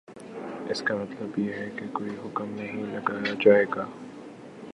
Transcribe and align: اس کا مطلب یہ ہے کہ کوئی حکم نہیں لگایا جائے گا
اس 0.69 0.81
کا 0.81 0.95
مطلب 0.95 1.39
یہ 1.39 1.53
ہے 1.53 1.69
کہ 1.75 1.85
کوئی 1.93 2.09
حکم 2.25 2.53
نہیں 2.53 2.85
لگایا 2.85 3.33
جائے 3.45 3.65
گا 3.75 3.85